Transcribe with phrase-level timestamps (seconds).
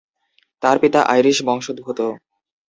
[0.63, 1.99] তার পিতা আইরিশ বংশোদ্ভূত।